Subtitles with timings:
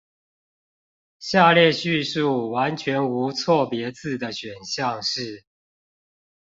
[1.19, 5.45] 下列敘述完全無錯別字的選項是